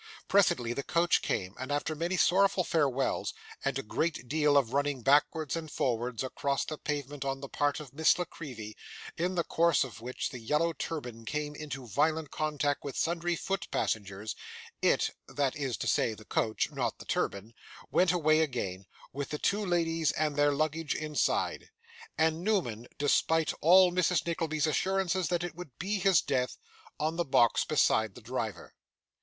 Presently, 0.27 0.73
the 0.73 0.81
coach 0.81 1.21
came; 1.21 1.53
and, 1.59 1.71
after 1.71 1.93
many 1.93 2.17
sorrowful 2.17 2.63
farewells, 2.63 3.35
and 3.63 3.77
a 3.77 3.83
great 3.83 4.27
deal 4.27 4.57
of 4.57 4.73
running 4.73 5.03
backwards 5.03 5.55
and 5.55 5.69
forwards 5.69 6.23
across 6.23 6.65
the 6.65 6.79
pavement 6.79 7.23
on 7.23 7.39
the 7.39 7.47
part 7.47 7.79
of 7.79 7.93
Miss 7.93 8.17
La 8.17 8.25
Creevy, 8.25 8.75
in 9.15 9.35
the 9.35 9.43
course 9.43 9.83
of 9.83 10.01
which 10.01 10.31
the 10.31 10.39
yellow 10.39 10.73
turban 10.73 11.23
came 11.23 11.53
into 11.53 11.85
violent 11.85 12.31
contact 12.31 12.83
with 12.83 12.97
sundry 12.97 13.35
foot 13.35 13.67
passengers, 13.69 14.35
it 14.81 15.11
(that 15.27 15.55
is 15.55 15.77
to 15.77 15.85
say 15.87 16.15
the 16.15 16.25
coach, 16.25 16.71
not 16.71 16.97
the 16.97 17.05
turban) 17.05 17.53
went 17.91 18.11
away 18.11 18.39
again, 18.41 18.87
with 19.13 19.29
the 19.29 19.37
two 19.37 19.63
ladies 19.63 20.11
and 20.13 20.35
their 20.35 20.51
luggage 20.51 20.95
inside; 20.95 21.69
and 22.17 22.41
Newman, 22.43 22.87
despite 22.97 23.53
all 23.61 23.91
Mrs. 23.91 24.25
Nickleby's 24.25 24.65
assurances 24.65 25.27
that 25.27 25.43
it 25.43 25.53
would 25.53 25.77
be 25.77 25.99
his 25.99 26.21
death 26.21 26.57
on 26.99 27.17
the 27.17 27.23
box 27.23 27.63
beside 27.65 28.15
the 28.15 28.21
driver. 28.21 28.73